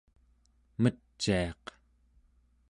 meciaq 0.81 1.63